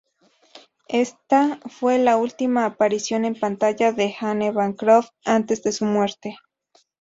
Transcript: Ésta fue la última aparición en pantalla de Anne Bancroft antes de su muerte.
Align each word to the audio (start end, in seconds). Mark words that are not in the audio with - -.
Ésta 0.87 1.59
fue 1.69 1.99
la 1.99 2.17
última 2.17 2.65
aparición 2.65 3.23
en 3.23 3.35
pantalla 3.39 3.91
de 3.93 4.15
Anne 4.19 4.49
Bancroft 4.51 5.11
antes 5.25 5.61
de 5.61 5.71
su 5.73 5.85
muerte. 5.85 6.39